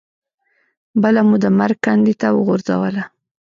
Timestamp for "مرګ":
1.59-1.77